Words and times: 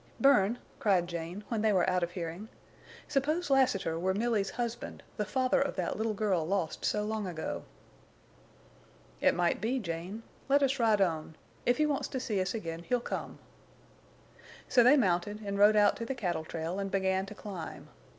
"Bern!" 0.19 0.57
cried 0.79 1.05
Jane, 1.05 1.43
when 1.49 1.61
they 1.61 1.71
were 1.71 1.87
out 1.87 2.01
of 2.01 2.09
hearing. 2.13 2.49
"Suppose 3.07 3.51
Lassiter 3.51 3.99
were 3.99 4.15
Milly's 4.15 4.49
husband—the 4.49 5.25
father 5.25 5.61
of 5.61 5.75
that 5.75 5.95
little 5.95 6.15
girl 6.15 6.43
lost 6.43 6.83
so 6.83 7.03
long 7.05 7.27
ago!" 7.27 7.65
"It 9.21 9.35
might 9.35 9.61
be, 9.61 9.77
Jane. 9.77 10.23
Let 10.49 10.63
us 10.63 10.79
ride 10.79 11.01
on. 11.01 11.35
If 11.67 11.77
he 11.77 11.85
wants 11.85 12.07
to 12.07 12.19
see 12.19 12.41
us 12.41 12.55
again 12.55 12.79
he'll 12.81 12.99
come." 12.99 13.37
So 14.67 14.81
they 14.81 14.97
mounted 14.97 15.41
and 15.41 15.59
rode 15.59 15.75
out 15.75 15.97
to 15.97 16.05
the 16.07 16.15
cattle 16.15 16.45
trail 16.45 16.79
and 16.79 16.89
began 16.89 17.27
to 17.27 17.35
climb. 17.35 17.87